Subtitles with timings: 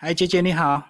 [0.00, 0.80] 嗨，姐姐你好。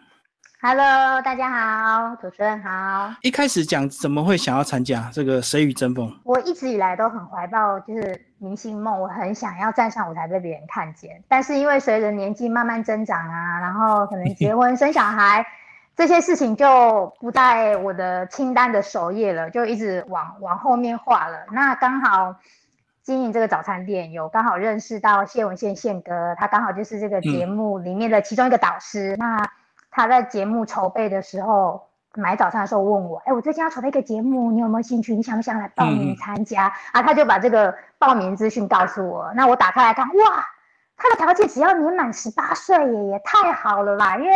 [0.61, 3.11] Hello，大家好，主持人好。
[3.23, 6.07] 一开始讲怎么会想要参加这个《谁与争锋》？
[6.25, 11.25] 我一直以来都很怀抱就是明星梦，我很想要站上舞台被别人看见。
[11.27, 15.43] 但是因为随着年纪慢慢增长啊，然后可能结婚生小孩
[15.97, 21.47] 这些事情就不在我的清单的首页了，就一直往往后面画了。
[21.51, 22.37] 那刚好
[23.09, 29.17] 经营这个早餐店，有刚好认识到谢文宪宪哥，他刚好就是这个节目里面的其中一个导师。
[29.17, 29.49] 那
[29.91, 35.15] 他在节目筹备的时候买早餐的时候问我：“哎，我最近要筹备一个节目，你有没有兴趣？
[35.15, 39.33] 你想不想来报名参加？”啊，他就把这个报名资讯告诉我。
[39.35, 40.45] 那我打开来看，哇，
[40.99, 44.19] 他的条件只要年满十八岁耶，也太好了啦！
[44.19, 44.33] 因为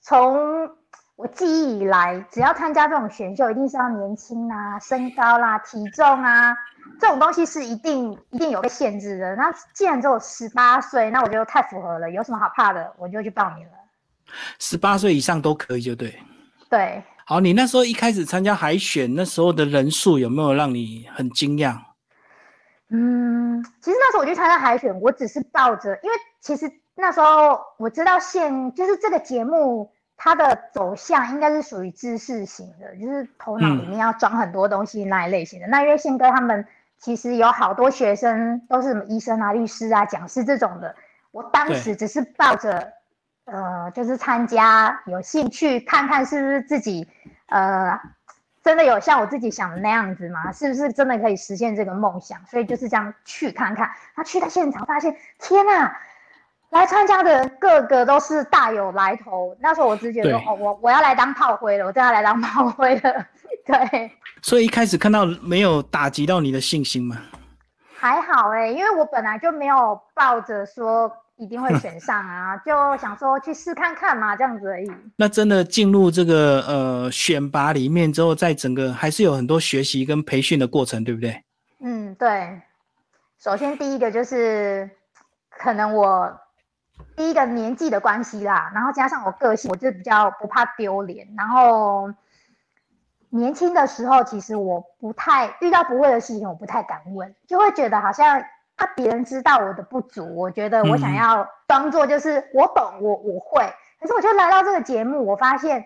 [0.00, 0.68] 从
[1.14, 6.56] 我记忆以来，只要参加这种选秀，一定是要年轻啊，身高啦、体重啊，
[7.00, 9.36] 这种东西是一定一定有被限制的。
[9.36, 12.92] 那既然只有十八岁，那我觉得太符合了，有什么好怕的？
[12.98, 13.72] 我就去报名了。
[14.58, 16.18] 十八岁以上都可以，就对。
[16.68, 21.76] 对，好，你那时候一开始参加海选，那时候的人数有没有让你很惊讶？
[22.88, 35.66] 嗯，其实那时候我去参加海选，我只是抱着，因为其实那时候我知道现就是这个节目它的走向应该是属于知识型的，就是头脑里面要装很多东西那一类型的。
[35.68, 36.66] 那因为宪哥他们
[37.06, 40.92] 其实有好多学生都是什么医生啊、律师啊、讲师这种的，
[41.30, 42.92] 我当时只是抱着。
[43.44, 47.08] 呃，就是参加，有兴趣看看是不是自己，
[47.46, 47.96] 呃，
[48.64, 50.50] 真的有像我自己想的那样子吗？
[50.50, 52.44] 是不是真的可以实现这个梦想？
[52.46, 53.88] 所以就是这样去看看。
[54.16, 55.94] 他去到现场，发现天呐，
[56.70, 59.56] 来参加的人个个都是大有来头。
[59.60, 63.26] 那时候我只觉得，哦，我我要来当炮灰了，我真要来当炮灰了。
[63.66, 64.10] 对。
[64.42, 67.16] 所以一开始看到没有打击到你的信心吗？
[67.96, 71.10] 还好哎，因为我本来就没有抱着说。
[71.38, 72.56] 一定会选上啊！
[72.64, 74.90] 就想说去试看看嘛，这样子而已。
[75.16, 81.44] 那真的进入这个呃选拔里面之后，在整个还是有很多学习跟培训的过程，对不对？
[81.84, 82.58] 嗯，对。
[83.38, 84.88] 首先第一个就是
[85.58, 86.34] 可能我
[87.16, 91.28] 第一个年纪的关系啦，然后加上我个性，我就比较不怕丢脸。
[91.36, 92.12] 然后
[93.30, 98.44] 年轻的时候，其实我不太遇到不会的事情，我不太敢问，就会觉得好像。
[98.78, 103.62] 怕别人知道我的不足，我觉得我想要装作就是我懂，我我会。
[103.98, 105.82] 可是我就来到这个节目，我发现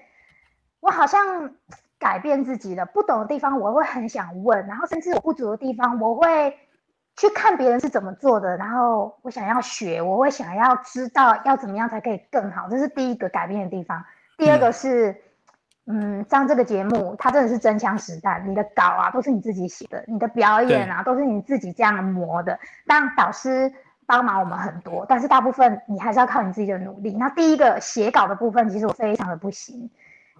[0.81, 1.55] 我好像
[2.01, 2.85] 改变自己了。
[2.85, 6.59] 不懂的地方我会很想问，然后甚至我不足的地方我会
[7.21, 12.67] 去看别人是怎么做的，然后我想要学，我会想要知道要怎么样才可以更好。
[12.71, 14.03] 这是第一个改变的地方。
[14.39, 15.15] 第二个是。
[15.87, 22.57] 嗯，像这个节目，它真的是真枪实弹，你的稿啊都是你自己写的，你的表演啊都是你自己这样磨的。
[22.87, 23.73] 当然导师
[24.07, 27.17] 帮忙我们很多，但是大部分你还是要靠你自己的努力。
[27.17, 29.91] 那第一个写稿的部分，其实我非常的不行。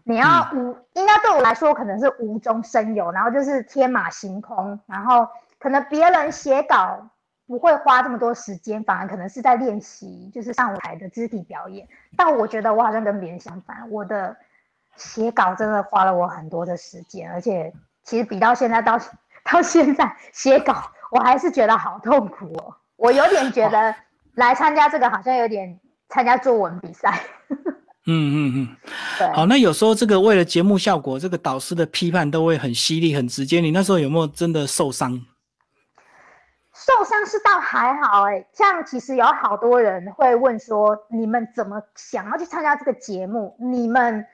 [0.05, 5.27] 你要无，应该对我来说可能是无中生有，然后就是天马行空，然后
[5.61, 7.09] 可能别人写稿
[7.47, 11.87] 不会花这么多时间，反而可能是在练习，就是上舞台的肢体表演。
[12.17, 14.37] 但我觉得我好像跟别人相反，我的。
[14.97, 17.73] 写稿真的花了我很多的时间，而且
[18.05, 19.01] 其实比到现在到
[19.45, 22.75] 到现在写稿，我还是觉得好痛苦哦。
[22.97, 23.95] 我有点觉得
[24.35, 25.79] 来参加这个好像有点
[26.11, 27.19] 参加作文比赛。
[28.07, 28.77] 嗯嗯嗯，
[29.17, 29.33] 对。
[29.33, 33.61] 好，那有时候这个为了节目效果，这个导师的批判都会很犀利、很直接。
[33.61, 35.19] 你那时候有没有真的受伤？
[36.81, 43.57] 受伤是倒还好哎，像其实有好多人会问说，你们怎么想要去参加这个节目？
[43.59, 44.27] 你们。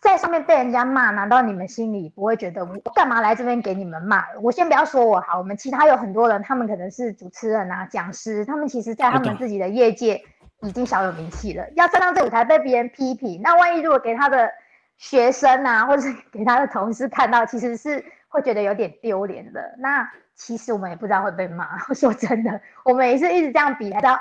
[0.00, 4.22] 在上面被人家骂，难道你们心里不会觉得我干嘛来这边给你们骂？
[4.42, 10.22] 我先不要说我好，我们其他有很多人，他们可能是主持人啊、讲师，他们其实在他们自己的业界
[10.60, 11.64] 已经小有名气了。
[11.74, 14.52] 要站上这舞台被别人批评，那万一如果给他的
[14.98, 19.74] 学生啊，或者是给他的同事看到，其实是会觉得有点丢脸的。
[19.78, 21.78] 那其实我们也不知道会被骂。
[21.94, 24.20] 说真的，我们也是一直这样比来的哦。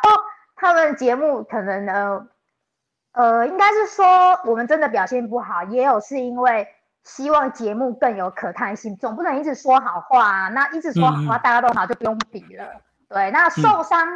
[0.56, 2.28] 他们节目可能呢。
[3.16, 4.06] 呃，应该是说
[4.44, 6.68] 我们真的表现不好，也有是因为
[7.04, 10.50] 希望节目更有可看性，总不能一直说好话啊。
[10.50, 12.66] 那一直说好话，大家都好就不用比了。
[13.08, 14.08] 对，那受伤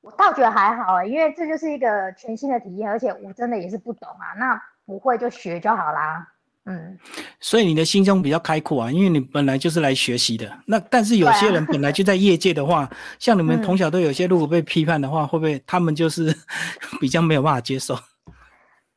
[0.00, 6.26] 我倒觉得还好，因为这就是一个全新的体验，而且我真的也是不懂啊，那不会就学就好啦。
[6.66, 6.98] 嗯，
[7.40, 10.46] 所以你的心胸比较开阔啊，因为你本来就是来学习的。
[10.66, 16.36] 那但是有些人本来就在业界的话， 像你们从小都有些如果被批判的话，会不会他们就是
[17.00, 17.94] 比较没有办法接受？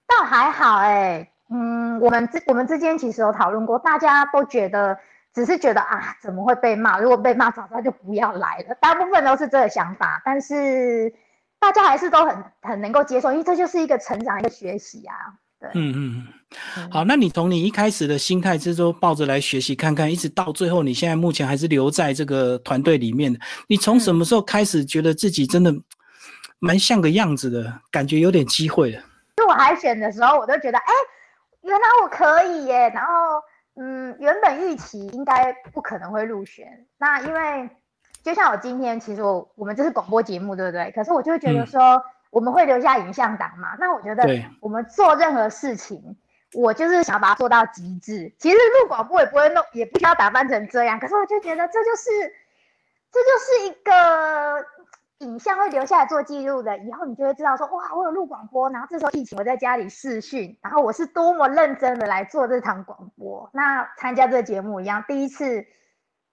[0.05, 4.95] 倒还好哎，嗯，我们之我们之间其实有讨论过，大家都觉得
[5.33, 6.99] 只是觉得啊，怎么会被骂？
[6.99, 8.75] 如果被骂，早上就不要来了。
[8.81, 11.11] 大部分都是这个想法，但是
[11.59, 15.15] 大家还是都很很能够接受，因为这就是一个成长、一个学习啊。
[15.63, 16.89] 对，嗯嗯嗯。
[16.91, 23.39] 好，那你从你一开始的心态是说抱着来学习看看，一直到最后，你现在目前还是留在这个团队里面的。
[23.67, 25.73] 你从什么时候开始觉得自己真的
[26.59, 29.01] 蛮像个样子的感觉，有点机会了？
[29.37, 30.93] 就我海选的时候，我都觉得，哎，
[31.61, 32.91] 原来我可以耶。
[32.93, 33.11] 然后，
[33.81, 36.67] 嗯，原本预期应该不可能会入选。
[36.97, 37.69] 那因为。
[38.23, 40.89] 就像我今天，其实我我们这是广播节目，对不对？
[40.91, 42.01] 可是我就会觉得说，
[42.33, 43.75] 我们会留下影像档嘛。
[43.79, 44.23] 那我觉得，
[44.59, 46.17] 我们做任何事情，
[46.53, 48.33] 我就是想把它做到极致。
[48.39, 50.99] 其实录广播也不会弄，也不需要打扮成这样。
[50.99, 52.09] 可是我就觉得，这就是，
[53.11, 54.65] 这就是一个
[55.19, 56.77] 影像会留下来做记录的。
[56.79, 58.69] 以后你就会知道说，哇，我有录广播。
[58.71, 63.49] 然后这时候疫情，我在家里视讯，然后我是多么认真的来做这场广播。
[63.53, 65.65] 那参加这个节目一样，第一次。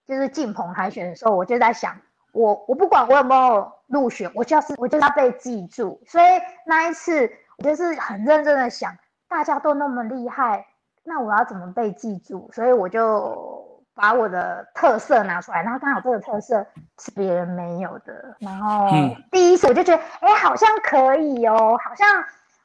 [0.08, 1.96] 就是进棚海选的时候，我就在想，
[2.32, 6.00] 我我不管我有没有入选，我就是我就是要被记住。
[6.06, 6.24] 所以
[6.64, 8.92] 那一次，我就是很认真的想，
[9.28, 10.66] 大家都那么厉害，
[11.04, 12.48] 那我要怎么被记住？
[12.52, 16.64] 所以我就把我的特色拿出来，然后刚好这个特色
[17.00, 18.36] 是别人没有的。
[18.38, 18.88] 然后
[19.30, 22.06] 第一次我就觉得，哎，好像可以哦，好像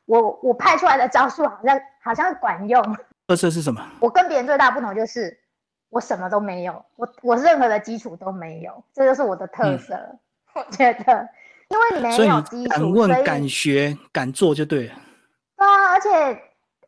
[0.06, 2.82] 我我派出来的招数好像好像管用。
[3.28, 3.82] 特色是什么？
[4.00, 5.40] 我跟别人最大不同就是。
[5.90, 9.98] 我什么都没有，我我任何的基础都没有，这就是我的特色。
[10.54, 11.30] 我觉得，
[11.70, 14.96] 因为你没有基础，敢问、敢学、敢做就对了。
[15.58, 16.42] 对啊，而且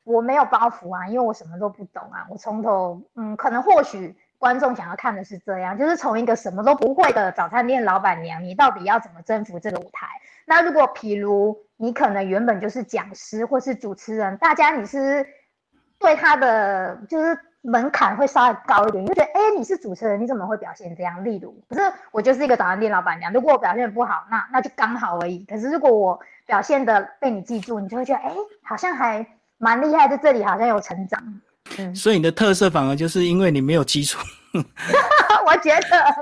[0.04, 2.28] 我没有包袱啊，因为我什么都不懂啊。
[2.30, 10.08] 我从头，嗯，可能或许观众想要看的是这样，就是从一个什么都不会的早餐店老板娘，你到底要怎么征服这个舞台？
[10.46, 15.26] 那如果譬如你可能原本就是讲师或是主持人，大家你是
[15.98, 17.38] 对他的就是。
[17.62, 21.24] 门槛会稍微高一点，你就觉得，哎，你是主持人，你怎么会表现这样？
[21.24, 21.82] 例如，可是
[22.12, 25.44] 我就是一个早餐店老板娘，如果我表现不好，那那就刚好而已。
[25.46, 28.34] 可是如果我表现的被你记住，你就会觉得，哎，
[28.64, 29.26] 好像还
[29.58, 31.22] 蛮厉害，在这里好像有成长。
[31.78, 34.20] 嗯，所以你的特色反而就是因为你没有基础。
[35.46, 36.16] 我觉得，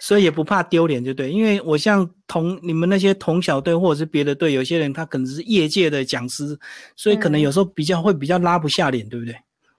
[0.00, 1.30] 所以也不怕丢脸，就对。
[1.30, 6.58] 因为我像同你们那些同小队或者是别的队，有些人他可能是业界的讲师，
[6.94, 9.34] 所以可能有时候比较会比较拉不下脸，对不对？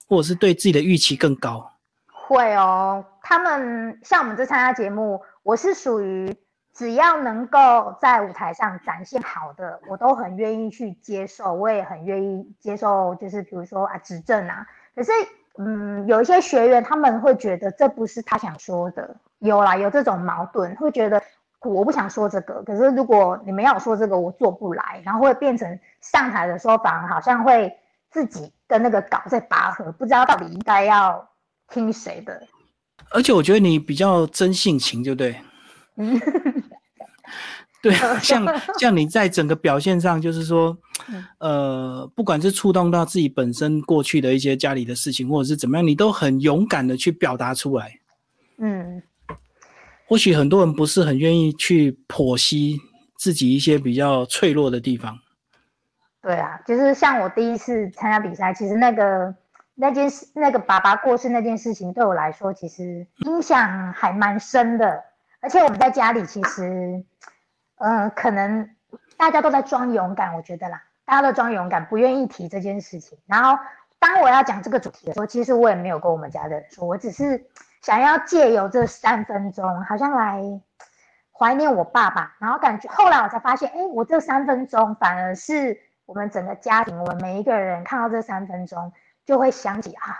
[0.08, 1.72] 或者是对自己的预期更高，
[2.06, 3.04] 会哦。
[3.22, 6.32] 他们像我们这参加节目，我是属于
[6.72, 13.16] 只要能够在舞台上展现好的，我都很愿意去接受，我也很愿意接受。
[13.16, 14.64] 就是比如说啊，指正啊。
[14.94, 15.10] 可是，
[15.58, 21.20] 嗯，有一些学员他们会觉得这不是他想说的，有啦，有这种矛盾，会觉得
[21.62, 27.76] 我不想说这个，可是如果你们要说这个，我做不来，然后会变成上台的时候反而好像会。
[28.16, 31.28] 自己跟那个稿在拔河，不知道到底应该要
[31.68, 32.48] 听谁的。
[33.10, 35.36] 而且我觉得你比较真性情，对不对？
[35.98, 36.18] 嗯，
[37.82, 37.92] 对，
[38.22, 38.46] 像
[38.78, 40.74] 像你在整个表现上，就是说，
[41.40, 48.00] 呃，不管是触动到自己本身过去的一些家里的事情，或者是怎么样，你都很勇敢的去表达出来。
[48.56, 49.02] 嗯，
[50.08, 52.80] 或许很多人不是很愿意去剖析
[53.18, 55.18] 自己一些比较脆弱的地方。
[56.26, 59.32] 对啊，就是像我第一次参加比赛，其实那个
[59.76, 65.04] 那件事，那个爸爸过世那件事情，对我来说其实影响还蛮深的。
[65.40, 67.04] 而且我们在家里，其实，
[67.76, 68.68] 嗯，可能
[69.16, 73.16] 大家都在装勇敢，我觉得啦，大家都装勇敢，不愿意提这件事情。
[73.26, 73.56] 然后，
[74.00, 77.46] 当我要讲这个主题的时候，其实我也没有跟我们家的人说，我只是
[77.82, 80.42] 想要借由这三分钟，好像来
[81.30, 82.34] 怀念我爸爸。
[82.40, 85.85] 然后感觉后来我才发现，哎，我这三分钟反而是。
[86.06, 88.92] 我们整个家庭，我们每一个人看到这三分钟，
[89.24, 90.16] 就会想起啊，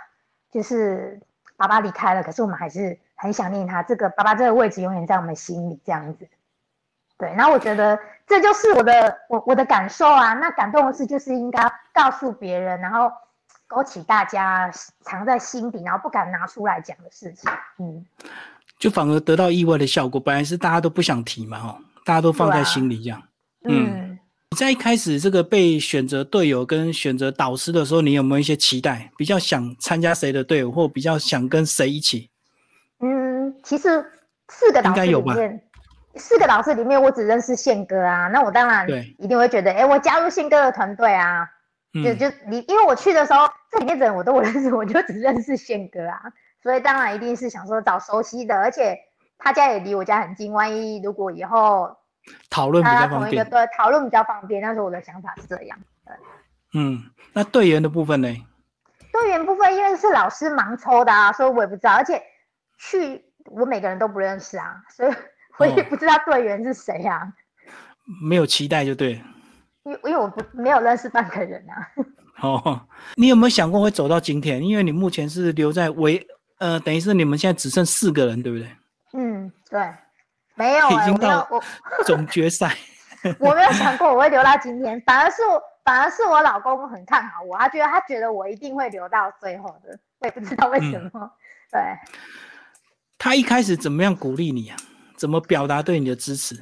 [0.51, 1.19] 就是
[1.55, 3.81] 爸爸离开了，可是我们还是很想念他。
[3.81, 6.27] 这个爸爸这个位置永远在我们心里，这样子。
[7.17, 10.33] 对，然后我觉得这就是我的我我的感受啊。
[10.33, 11.59] 那感动的事就是应该
[11.93, 13.11] 告诉别人，然后
[13.65, 14.69] 勾起大家
[15.01, 17.49] 藏在心底，然后不敢拿出来讲的事情。
[17.79, 18.05] 嗯，
[18.77, 20.19] 就反而得到意外的效果。
[20.19, 23.23] 本来是大家都不想提嘛，哦，大家都放在心里这样。
[23.63, 24.03] 嗯。
[24.03, 24.06] 你
[24.57, 29.11] 在一开始这个被选择队友跟选择导师的时候，你有没有一些期待？
[29.15, 32.31] 比较想参加谁的队伍，或比较想跟谁一起？
[32.99, 34.03] 嗯，其实
[34.49, 35.61] 四个导师里面，
[36.15, 38.29] 四个导师里面，我只认识宪哥啊。
[38.29, 38.87] 那我当然
[39.19, 41.47] 一定会觉得，哎，我加入宪哥的团队啊。
[41.93, 46.19] 就就你，因为我去的时候，这里面的人我都不认识，我就只认识宪哥啊。
[46.63, 48.97] 所以当然一定是想说找熟悉的，而且
[49.37, 51.95] 他家也离我家很近，万一如果以后。
[52.49, 54.61] 讨论比较方便，对，讨论比较方便。
[54.61, 55.77] 那时候我的想法是这样。
[56.05, 56.15] 对，
[56.73, 57.03] 嗯，
[57.33, 58.27] 那队员的部分呢？
[59.11, 61.93] 队员部分因为是老师盲抽的啊，所以我也不知道。
[61.93, 62.21] 而且
[62.77, 65.13] 去我每个人都不认识啊，所以
[65.57, 67.33] 我也不知道队员是谁啊。
[68.21, 69.21] 没有期待就对。
[69.83, 71.87] 因因为我不没有认识半个人啊。
[72.43, 74.61] 哦，你有没有想过会走到今天？
[74.61, 76.27] 因为你目前是留在唯
[76.59, 78.69] 呃，等于是你们现在只剩四个人，对不对？
[79.13, 79.79] 嗯，对，
[80.57, 81.63] 没有，已经到我
[82.05, 82.75] 总决赛。
[83.39, 91.31] 我没有想过我会留到今天，反而是我，反而是我老公很看好我，他觉得他觉得我一定会留到最后的，我也不知道为什么。
[91.71, 91.81] 对，
[93.17, 94.77] 他一开始怎么样鼓励你啊？
[95.17, 96.55] 怎么表达对你的支持？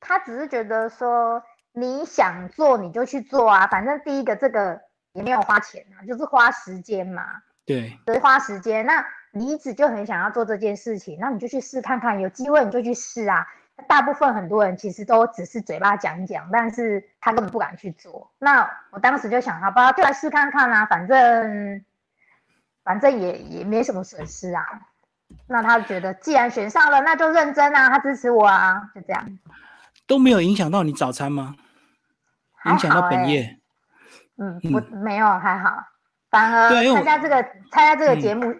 [0.00, 4.80] 他只是觉得说你想做你就去做啊，反正第一个这个
[5.12, 7.22] 也没有花钱啊，就是花时间嘛。
[7.66, 8.86] 对，是花时间。
[8.86, 9.04] 那
[9.36, 13.46] 你一直就很想要做这件事情，那你就去试看看，有机会你就去试啊。
[13.86, 18.30] 大部分很多人其实都只是嘴巴讲讲，但是他根本不敢去做。
[18.38, 21.84] 那我当时就想，好吧，就来试看看啊，反正
[22.82, 24.64] 反正也也没什么损失啊。
[25.46, 29.38] 那他觉得既然选上了，那就认真啊，他支持我啊，就这样。
[30.06, 31.54] 都没有影响到你早餐吗？
[32.64, 33.58] 影响到本业？
[34.38, 35.84] 嗯，我没有，还好。
[36.30, 38.54] 反而参加这个参加这个节目。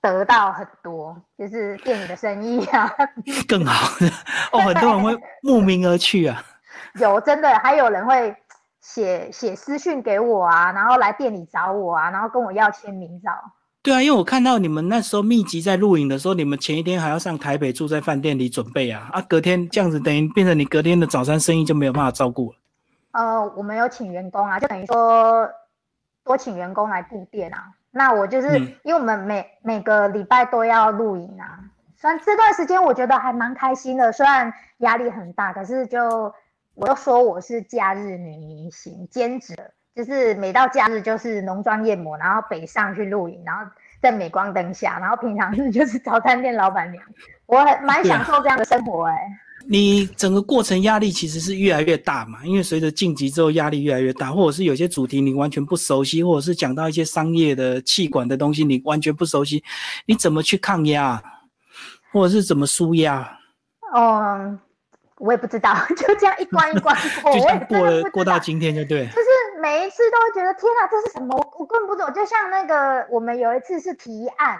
[0.00, 2.90] 得到很多，就是店里的生意啊，
[3.46, 4.06] 更好的
[4.52, 6.42] 哦，很多人会慕名而去啊。
[6.94, 8.34] 有真的，还有人会
[8.80, 13.30] 写写私讯给我啊，然后来店里找我啊，然后跟我要签名照。
[13.82, 22.58] 对啊，因为我看到你们那时候密集在录影的时候，你们前一天还要上台北住在饭店里准备啊，啊，隔天这样子等于变成你隔天的早餐生意就没有办法照顾了。
[23.12, 25.48] 呃，我们有请员工啊，就等于说
[26.24, 27.72] 多请员工来顾店啊。
[27.90, 31.58] 那我就是因为我们每每个礼拜都要录影啊，
[31.96, 36.32] 虽然这段时间我觉得还蛮开心的，虽然压力很大，可是就
[36.74, 39.54] 我又说我是假日女明星兼职，
[39.94, 43.70] 就是每到假日就是浓妆艳抹，然后北上去录影，然后
[44.00, 47.04] 在镁光灯下，然后平常日 就是早餐店老板娘，
[47.46, 49.16] 我很蛮享受这样的生活哎。
[49.72, 59.62] 你整个过程压力其实是越来越大嘛，因为随着晋级之后压力越来越大，或者是有些主题你完全不熟悉，或者是讲到一些商业的气管的东西你完全不熟悉，
[60.06, 61.22] 你怎么去抗压，
[62.12, 63.38] 或者是怎么舒压？
[63.94, 64.58] 嗯，
[65.18, 69.06] 我也不知道， 就这样一关一关过， 就过了过到今天就对。
[69.06, 71.36] 就是每一次都会觉得天啊，这是什么？
[71.56, 72.12] 我根本不懂。
[72.12, 74.58] 就像那个我们有一次是提案，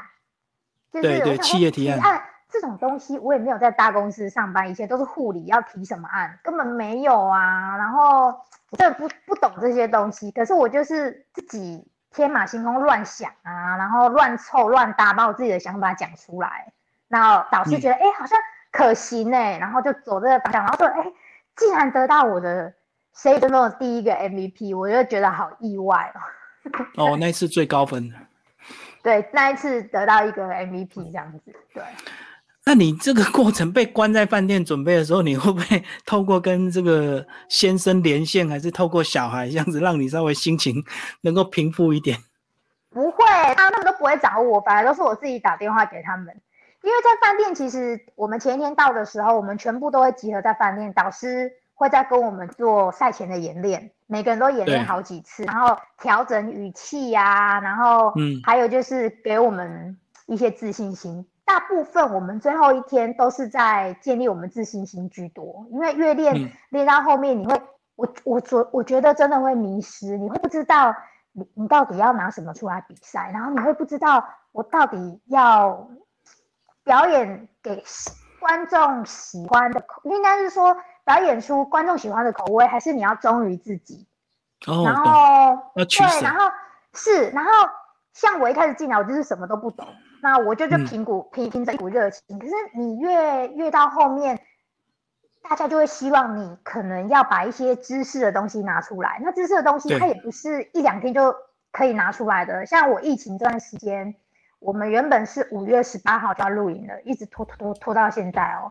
[0.92, 2.22] 对对，企业提案。
[2.50, 7.76] 这种东西我也没有在大公司上班，以前都是护理，要提什么案根本没有啊。
[7.76, 8.28] 然后
[8.70, 16.72] 我真的不不懂这些东西，可是我就是自己天马行空乱想啊，然后乱凑乱搭，把我自己的想法讲出来。
[17.08, 18.38] 然后导师觉得哎好像
[18.70, 21.12] 可行哎，然后就走这个方向，然后说哎
[21.56, 22.72] 竟然得到我的
[23.14, 27.10] 谁都没有第一个 MVP，我就觉得好意外哦。
[27.12, 28.16] 哦，那一次最高分的。
[29.02, 31.82] 对，那一次得到一个 MVP 这样子，对。
[32.70, 40.80] 那你这个过程被关在饭店准备的时候，你会不会透过跟这个先生连线，还是透过小孩这样子，让你稍微心情
[41.22, 42.16] 能够平复一点？
[42.90, 43.24] 不会，
[43.56, 46.26] 他们都不会找我，反而都是我自己打电话给他们。
[46.84, 59.98] 因为在饭店，其实我们前一天到的时候，我们全部都会集合在饭店，导师会在跟我们做赛前的演练，每个人都演练好几次，然后调整语气呀，然后嗯，还有就是给我们
[60.28, 61.26] 一些自信心。
[61.50, 67.60] 大部分我们最后一天都是在建立我们自信心居多，因为越练练到后面，你会
[67.96, 70.94] 我我我我觉得真的会迷失，你会不知道
[71.32, 75.88] 你你到底要拿什么出来比赛，然后你会不知道我到底要
[76.84, 77.82] 表演给
[78.38, 84.06] 观众喜欢的口，应该是说表演出观众喜欢的口味，还是你要忠于自己？
[84.68, 86.48] 哦，然后对，然后
[86.94, 87.50] 是，然后
[88.12, 89.84] 像我一开始进来，我就是什么都不懂。
[90.22, 94.40] 那我就就凭股凭凭着一股热情，可是你越越到后面，
[95.42, 99.20] 大家就会希望你可能要把一些知识的东西拿出来。
[99.22, 101.34] 那知识的东西它也不是一两天就
[101.72, 102.66] 可以拿出来的。
[102.66, 104.14] 像我疫情这段时间，
[104.58, 108.70] 我们原本是五月十八号就要录影了，一直拖拖拖拖到现在哦。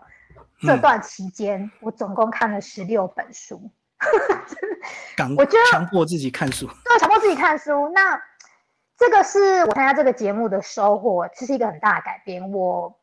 [0.61, 3.71] 这段期间，我总共看了十六本书，
[5.37, 7.89] 我觉得强迫自己看书，对，强迫自己看书。
[7.93, 8.21] 那
[8.99, 12.51] 这个是我参加这个节目的收获，这是一个很大的改变。
[12.51, 12.93] 我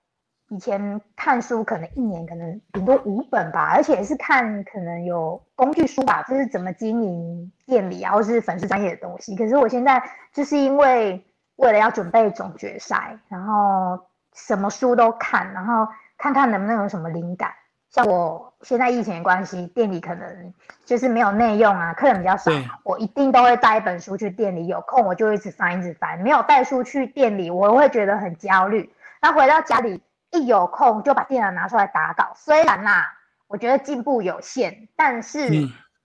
[0.51, 9.35] 以前看书可能一年可能顶多五本吧，而且是看可能有工具书吧，就是怎么经营店里啊，或是粉丝专业的东西。
[9.35, 10.03] 可是我现在
[10.35, 11.25] 就是因为
[11.57, 13.99] 为了要准备总决赛，然后
[14.35, 15.89] 什么书都看，然后
[16.19, 17.51] 看看能不能有什么灵感。
[17.97, 20.53] 像我现在疫情的关系，店里可能
[20.85, 22.53] 就是没有内用啊，客人比较少，
[22.85, 26.19] 我一定都会带一本书去店里，有空我就一直翻一直翻。
[26.21, 28.93] 没有带书去店里，我会觉得很焦虑。
[29.23, 29.99] 那回到家里
[30.31, 32.35] 一有空就把电脑拿出来打稿。
[32.37, 33.15] 虽然啦，
[33.47, 35.49] 我觉得进步有限，但是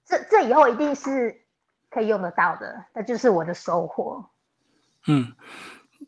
[0.05, 1.41] 这这以后一定是
[1.89, 4.23] 可以用得到的，那就是我的收获。
[5.07, 5.33] 嗯，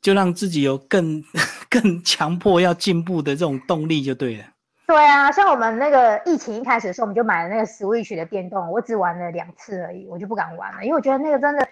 [0.02, 1.22] 就让自己有更
[1.70, 4.46] 更强迫要进步的这种动力就对了。
[4.86, 11.68] 对啊，像我们那个疫情一开始的时候，我们就买了那个 Switch 的电动，我只玩了两次而已，我就不敢玩了，因为我觉得那个真的，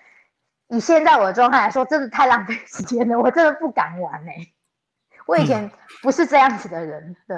[0.70, 4.36] 以现在我的状态来说，真的太浪费时间了，我真的不敢玩哎。
[5.28, 5.70] 我以前
[6.02, 7.38] 不是这样子的人，对。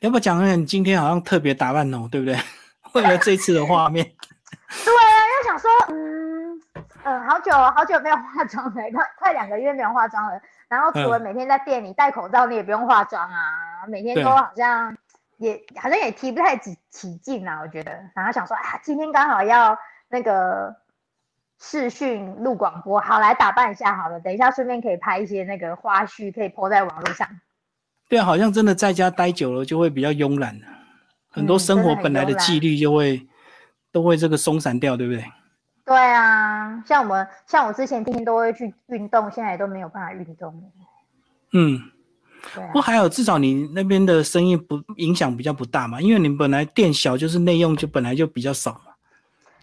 [0.00, 2.36] 要不讲讲你今天好像特别打扮哦，对不对？
[2.94, 4.04] 为了这次的画面。
[4.84, 6.60] 对啊，要想说，嗯
[7.04, 10.40] 嗯，好久好久没有化妆了，快快两个月没有化妆了。
[10.72, 14.96] 然后除了每天在店里戴口罩，你也不用化妆啊，每天都好像
[15.36, 17.92] 也好像也提不太起起劲啊，我觉得。
[18.14, 19.76] 然后想说啊，今天刚好要
[20.08, 20.74] 那个
[21.60, 27.28] 视讯录广播，好来打扮一下好了，等一下顺便可以拍一些那个花絮，可以播在网络上。
[28.08, 30.58] 对啊，好像真的在家待久了就会比较慵懒
[31.28, 33.28] 很多生活本来的纪律就会
[33.92, 35.22] 都会这个松散掉，对不对？
[35.84, 40.70] 对啊，像我们像我之前天天都会去运动，现在都没有办法运动。
[41.52, 41.80] 嗯，
[42.72, 46.00] 不还有至少你那边的生意不影响比较不大嘛？
[46.00, 48.92] 因为你本来店小，就是内用就本来就比较少嘛，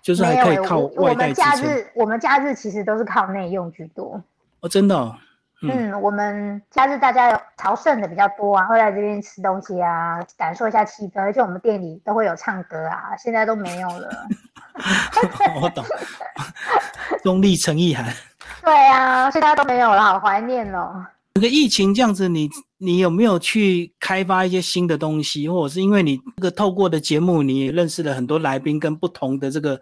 [0.02, 0.78] 就是还可以靠。
[0.78, 4.22] 我们假日我们假日其实都是靠内用居多。
[4.60, 5.16] 哦，真的。
[5.62, 14.10] 嗯，我们假日大家朝圣的比较多啊，会来这边吃东西啊，感受一下气氛，而且我们店里都会有唱歌啊，现在都没有了。
[15.62, 15.84] 我懂，
[17.24, 18.06] 中立陈意涵。
[18.64, 21.06] 对啊，现在都没有了，好怀念哦。
[21.34, 29.80] 这个疫情这样子，你你有没有去开发一些新的东西，或者是因为你这个透过的节目，你也认识了很多来宾跟不同的这个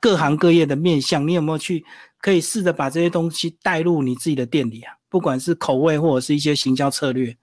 [0.00, 1.84] 各行各业的面相，你有没有去
[2.22, 4.94] 可以试着把这些东西带入你自己的店里啊？
[5.10, 7.36] 不管是口味或者是一些行销策略，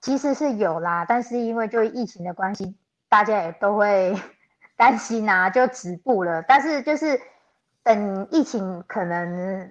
[0.00, 2.74] 其实是有啦，但是因为就疫情的关系，
[3.10, 4.16] 大家也都会
[4.74, 6.42] 担心啊，就止步了。
[6.48, 7.20] 但是就是
[7.82, 9.70] 等疫情可能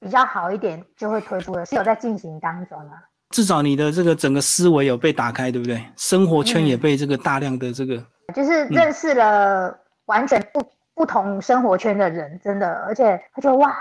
[0.00, 3.04] 比较好一点，就会推出了，是有在进行当中啊。
[3.30, 5.80] 至少你的这个整个思维有被打开，对不对？
[5.96, 10.60] 生活圈也被这个大量的这个，就是认识了完全不
[11.02, 13.76] 不同生活圈的人，真的，而且他觉得哇，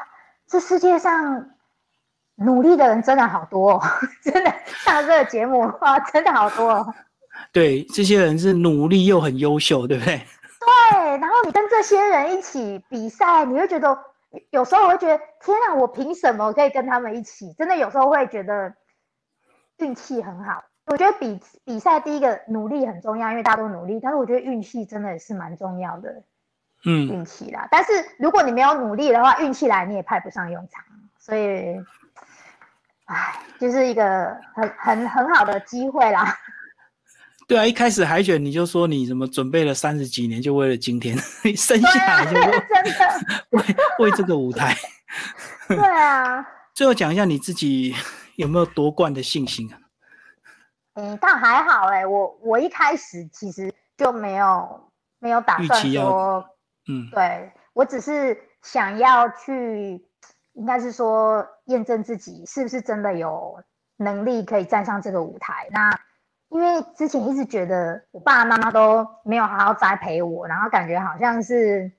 [0.48, 1.52] 这世界上。
[2.36, 3.82] 努力的人真的好多，哦，
[4.24, 6.72] 真的上这个节目哇，真的好多。
[6.72, 6.94] 哦。
[7.54, 10.18] 对，这些人是努力又很优秀，对不对？
[10.18, 13.96] 对，然后你跟这些人一起比赛，你会觉得
[14.50, 17.54] 有时候我会觉得，天啊，我凭什么可以跟他们一起？
[17.54, 18.74] 真的有时候会觉得
[19.78, 20.64] 运气很好。
[20.88, 26.24] 我觉得比比赛第一个努力很重要，因为大家都努力，但是我觉得运气真的也是蛮重要的。
[26.86, 27.67] 嗯，运气啦。
[27.72, 30.84] 但是如果你没有努力的话，运气来你也派不上用场，
[31.20, 31.76] 所以。
[33.06, 36.34] 唉，就是一个很很很好的机会啦。
[37.46, 41.17] 对啊，一开始海选你就说你怎么准备了三十几年，就为了今天
[41.58, 43.63] 生下来就真的为
[44.00, 44.74] 为这个舞台。
[45.67, 46.48] 对啊。
[46.74, 47.94] 最后讲一下你自己
[48.38, 49.76] 有没有夺冠的信心啊？
[50.94, 54.89] 嗯，但还好哎，我我一开始其实就没有
[55.20, 56.46] 没有打算说，
[56.88, 60.06] 嗯，对我只是想要去。
[60.54, 63.58] 应该是说验证自己是不是真的有
[63.96, 65.65] 能力可以站上这个舞台。
[65.72, 65.98] 那
[66.50, 71.89] 因为之前一直觉得我爸爸妈妈都没有好好栽培我，然后感觉好像是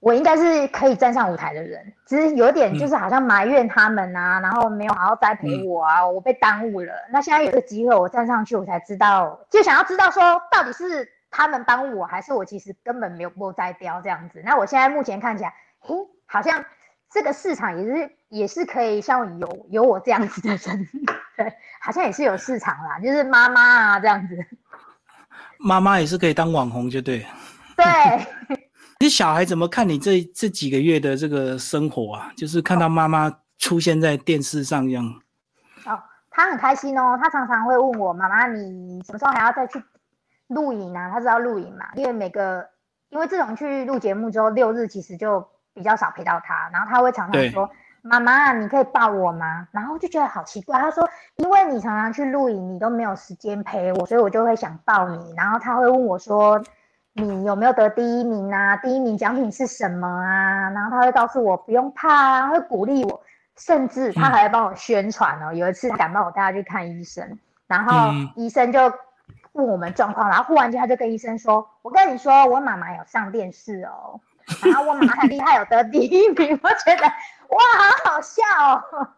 [0.00, 6.92] 我应该是可以站上舞台的人，只是有点就是好像埋怨他们啊，然后没有好好栽培我啊，我被耽误了。
[7.10, 14.42] 那现在有个机会我站上去，我才知道，就想要知道说到底是他们帮我，还是我其实根本没有过栽雕这样子。
[14.44, 15.94] 那我现在目前看起来，嘿，
[16.26, 16.64] 好像。
[17.12, 20.88] 这个市场也是也是可以像有有我这样子的人，
[21.36, 24.38] 对，好像也是有市场啦，就是妈妈啊这样子，
[25.58, 27.26] 妈妈也是可以当网红，就对。
[27.76, 27.84] 对，
[29.00, 32.32] 你小孩怎么看你这这几个月的这个生活啊？
[32.36, 35.04] 就是看到妈妈出现在电视上一样。
[35.86, 39.82] 哦，他很开心哦，他常常会问我妈妈，你什么时候还要再去
[40.50, 41.10] 录影啊？
[41.10, 42.68] 他知道录影嘛，因为每个
[43.08, 45.44] 因为自从去录节目之后，六日其实就。
[45.72, 47.70] 比较少陪到他，然后他会常常说
[48.02, 50.78] ：“妈妈，你可以抱我吗？”然后就觉得好奇怪。
[50.80, 51.08] 他说
[51.38, 56.60] ：“因为你常常去露营，你都没有时间陪我，所以我就会想抱你。”然后他会问我说
[57.14, 58.76] ：“你有没有得第一名啊？
[58.78, 63.22] 第一名奖品是什么啊？”然后他会告诉我：“不用怕啊，会鼓励我，
[63.56, 68.92] 甚至他还会帮我宣传哦。”有一次他感冒，我带他去看医生，然后医生就
[69.52, 74.20] 问我们状况，然后忽然间他就跟医生说：“我跟你说，我妈妈有上电视哦。
[74.64, 79.08] ”然后我妈很厉害，有得第一名，我觉得哇，好好笑哦。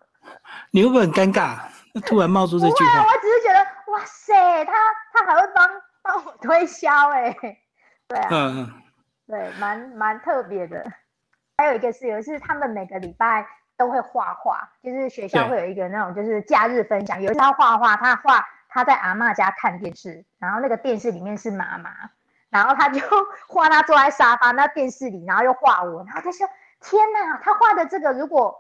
[0.71, 1.59] 你会不会很尴尬？
[2.07, 3.61] 突然冒出这句话，我只是觉得
[3.93, 4.73] 哇塞，他
[5.13, 5.69] 他还会帮
[6.03, 7.37] 帮我推销哎，
[8.09, 8.73] 对啊，嗯嗯，
[9.27, 10.85] 对，蛮蛮特别的。
[11.59, 17.21] 还有一个是，有一次他们每个礼拜都会画画，就是学校会有一个那种就是假日分享。
[17.21, 18.43] 有一次他画画，他画
[18.73, 21.91] 他在阿妈家看电视，然后那个电视里面是妈妈，
[22.49, 23.01] 然后他就
[23.47, 26.49] 画他坐在沙发那电视里，然后又画我，然后他说
[26.81, 28.57] ：“天哪，他画的这个如果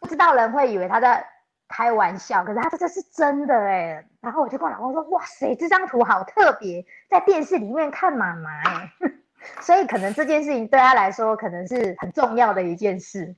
[0.00, 1.26] 不知道人会以为他在
[1.68, 8.92] 开玩笑，可是他这是真的哎。”然后我就跟我老公说：“哇塞，这张图好特别，在电视里面看妈妈哎。
[9.60, 13.34] ”所以可能这件事情对他来说可能是很重要的一件事，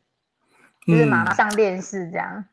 [0.87, 2.45] 就是妈妈上电视这样。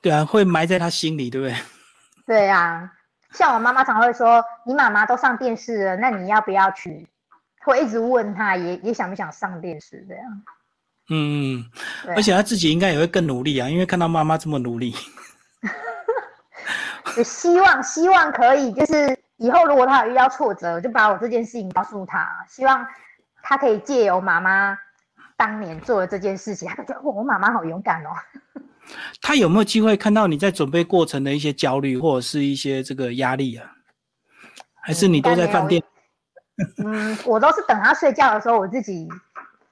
[0.00, 1.54] 对啊，会埋在他心里，对不对？
[2.30, 2.88] 对啊，
[3.32, 7.04] 像我妈妈常会说：“你妈妈都上电视了，那你要不要去？”
[7.66, 10.42] 会一直问他，也也想不想上电视这样。
[11.08, 11.58] 嗯
[12.06, 14.94] 嗯，而且他自己应该也会更努力啊，因为看到妈妈这么努力。
[17.16, 19.18] 就希望希望可以就是。
[19.38, 22.86] 以后如果他有遇到挫折，就把我这件事情告诉他，希望
[23.42, 24.78] 他可以借由妈妈
[25.34, 28.10] 当年做的这件事情，他觉得我妈妈好勇敢哦。
[29.20, 33.70] 他有没有机会看到你在准备过程的一些焦虑或者是一些这个压力啊？
[34.82, 35.82] 还是你都在饭店？
[36.84, 39.08] 嗯，我都是等他睡觉的时候，我自己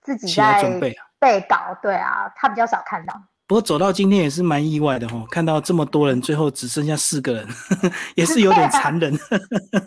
[0.03, 1.77] 自己在准备备稿。
[1.83, 3.15] 对啊，他比较少看到。
[3.47, 7.49] 不过走到今天也是蛮意外的哦，看到这么多人，最后只剩下四个人，
[8.15, 9.19] 也是有点残忍。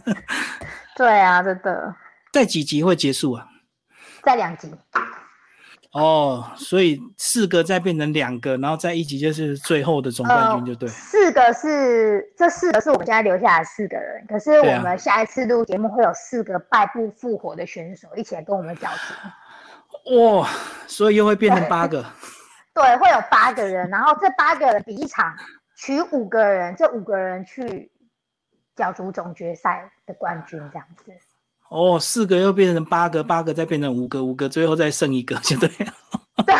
[0.98, 1.96] 对啊，真的。
[2.34, 3.48] 在几集会结束啊？
[4.24, 4.74] 在两集。
[5.94, 10.88] 哦，所以四个再变成两个，然后在一级就是最后的总冠军，就对。
[10.88, 18.90] 四个是这四个是我们现在留下来四个人，可是我们下一次录节目会有四个败部复活的选手一起来跟我们角
[20.06, 20.18] 逐。
[20.18, 20.48] 哇，
[20.88, 22.06] 所以又会变成八个。
[22.74, 25.36] 对，会有八个人，然后这八个人比一场
[25.76, 27.92] 取五个人，这五个人去
[28.78, 31.12] 角逐总决赛的冠军，这样子。
[31.72, 35.70] 哦，四个又变成八个，八个再变成五个，五个最后再剩一个，就对。
[35.70, 36.56] 对。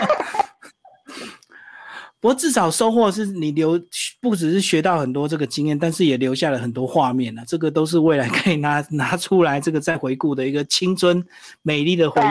[2.22, 3.78] 不过至少收获是你留，
[4.22, 7.44] 不只是学到很多这个经验，但是也留下了很多画面呢。
[7.46, 11.22] 这个都是未来可以拿 拿出来这个再回顾的一个青春
[11.62, 12.26] 美丽的回忆。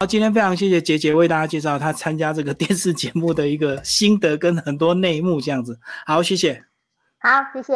[0.00, 5.78] 好，今天非常谢谢杰杰为大家介绍他参加这个电视节目的一个心得跟很多内幕，这样子。
[6.06, 6.64] 好，谢谢。
[7.18, 7.74] 好，谢谢。